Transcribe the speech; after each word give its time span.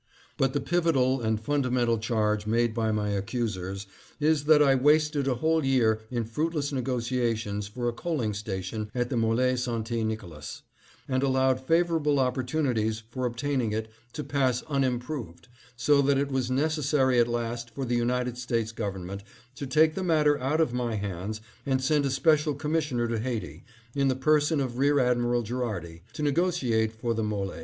"But 0.39 0.53
the 0.53 0.59
pivotal 0.61 1.21
and 1.21 1.39
fundamental 1.39 1.99
charge 1.99 2.47
made 2.47 2.73
by 2.73 2.91
my 2.91 3.09
accusers 3.09 3.85
is 4.19 4.45
that 4.45 4.59
I 4.59 4.73
wasted 4.73 5.27
a 5.27 5.35
whole 5.35 5.63
year 5.63 6.01
in 6.09 6.25
fruitless 6.25 6.71
nego 6.71 6.97
tiations 6.99 7.69
for 7.69 7.87
a 7.87 7.93
coaling 7.93 8.33
station 8.33 8.89
at 8.95 9.11
the 9.11 9.15
Mole 9.15 9.55
St. 9.55 9.91
Nicolas, 9.91 10.63
and 11.07 11.21
allowed 11.21 11.59
favorable 11.67 12.17
opportunities 12.19 13.03
for 13.11 13.27
obtaining 13.27 13.73
it 13.73 13.91
to 14.13 14.23
pass 14.23 14.63
unimproved, 14.63 15.49
so 15.75 16.01
that 16.01 16.17
it 16.17 16.31
was 16.31 16.49
necessary 16.49 17.19
at 17.19 17.27
last 17.27 17.69
for 17.75 17.85
the 17.85 17.95
United 17.95 18.39
States 18.39 18.71
Government 18.71 19.21
to 19.53 19.67
take 19.67 19.93
the 19.93 20.03
matter 20.03 20.35
out 20.39 20.59
of 20.59 20.73
my 20.73 20.95
hands, 20.95 21.41
and 21.63 21.79
send 21.79 22.07
a 22.07 22.09
special 22.09 22.55
commissioner 22.55 23.07
to 23.07 23.19
Haiti, 23.19 23.65
in 23.93 24.07
the 24.07 24.15
person 24.15 24.59
of 24.59 24.79
Rear 24.79 24.97
Admiral 24.99 25.43
Gherardi, 25.43 26.01
to 26.13 26.23
negotiate 26.23 26.91
for 26.91 27.13
the 27.13 27.21
M61e. 27.21 27.59